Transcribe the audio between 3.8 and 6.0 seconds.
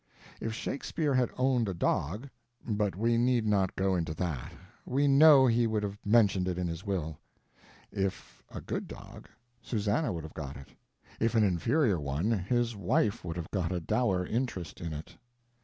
into that: we know he would have